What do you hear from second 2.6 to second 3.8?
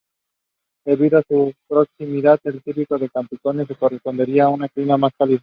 Trópico de Capricornio le